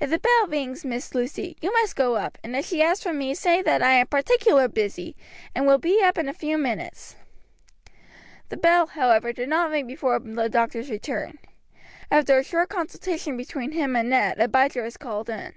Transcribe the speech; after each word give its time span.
If 0.00 0.10
the 0.10 0.18
bell 0.18 0.48
rings, 0.48 0.84
Miss 0.84 1.14
Lucy, 1.14 1.56
you 1.60 1.72
must 1.72 1.94
go 1.94 2.16
up, 2.16 2.38
and 2.42 2.56
if 2.56 2.66
she 2.66 2.82
asks 2.82 3.04
for 3.04 3.12
me, 3.12 3.34
say 3.34 3.62
that 3.62 3.84
I 3.84 3.92
am 3.92 4.08
particular 4.08 4.66
busy, 4.66 5.14
and 5.54 5.64
will 5.64 5.78
be 5.78 6.02
up 6.02 6.18
in 6.18 6.28
a 6.28 6.32
few 6.32 6.58
minutes." 6.58 7.14
The 8.48 8.56
bell, 8.56 8.88
however, 8.88 9.32
did 9.32 9.48
not 9.48 9.70
ring 9.70 9.86
before 9.86 10.18
the 10.18 10.48
doctor's 10.48 10.90
return. 10.90 11.38
After 12.10 12.36
a 12.36 12.42
short 12.42 12.68
consultation 12.68 13.36
between 13.36 13.70
him 13.70 13.94
and 13.94 14.10
Ned, 14.10 14.40
Abijah 14.40 14.82
was 14.82 14.96
called 14.96 15.30
in. 15.30 15.52
"Mr. 15.52 15.54